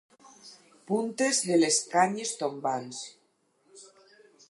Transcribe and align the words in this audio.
Puntes 0.91 1.43
de 1.51 1.59
les 1.65 1.79
canyes 1.93 2.35
tombants. 2.43 3.07